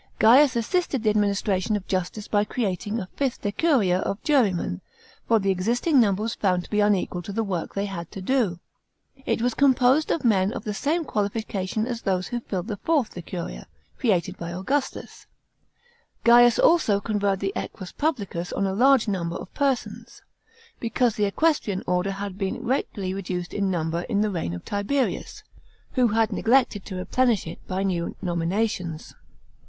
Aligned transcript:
Gaius 0.17 0.55
assisted 0.55 1.03
the 1.03 1.11
administration 1.11 1.75
of 1.75 1.85
justice 1.85 2.27
by 2.27 2.43
creating 2.43 2.97
a 2.99 3.05
fifth 3.15 3.43
decuria 3.43 3.99
of 3.99 4.19
jurymen, 4.23 4.81
for 5.27 5.37
the 5.37 5.51
existing 5.51 5.99
number 5.99 6.23
was 6.23 6.33
found 6.33 6.63
to 6.63 6.71
be 6.71 6.79
unequal 6.79 7.21
to 7.21 7.31
the 7.31 7.43
work 7.43 7.75
they 7.75 7.85
had 7.85 8.09
to 8.13 8.19
do. 8.19 8.59
It 9.27 9.43
was 9.43 9.53
composed 9.53 10.09
of 10.09 10.25
men 10.25 10.53
of 10.53 10.63
the 10.63 10.73
same 10.73 11.05
qualification 11.05 11.85
as 11.85 12.01
those 12.01 12.29
who 12.29 12.39
filled 12.39 12.65
the 12.65 12.77
fourth 12.77 13.13
decuria, 13.13 13.67
created 13.99 14.39
by 14.39 14.53
Augustus 14.53 15.03
(see 15.03 15.25
above, 15.27 15.27
Chap. 15.27 15.29
III.§§ 15.35 16.21
7, 16.23 16.23
8). 16.23 16.23
Gaius 16.41 16.57
also 16.59 16.99
conferred 16.99 17.39
the 17.39 17.53
equus 17.55 17.91
publicus 17.91 18.51
on 18.51 18.65
a 18.65 18.73
large 18.73 19.07
number 19.07 19.35
of 19.35 19.53
persons, 19.53 20.23
because 20.79 21.15
the 21.15 21.25
equestrian 21.25 21.83
order 21.85 22.13
had 22.13 22.39
been 22.39 22.63
greatly 22.63 23.13
reduced 23.13 23.53
in 23.53 23.69
number 23.69 24.01
in 24.09 24.21
the 24.21 24.31
reign 24.31 24.55
of 24.55 24.65
Tiberius, 24.65 25.43
who 25.91 26.07
had 26.07 26.33
neglected 26.33 26.85
to 26.85 26.95
replenish 26.95 27.45
it 27.45 27.59
by 27.67 27.83
new 27.83 28.15
nominations. 28.19 29.13